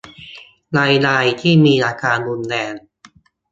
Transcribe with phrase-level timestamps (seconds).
[0.75, 2.73] ในรายที่มีอาการรุนแรง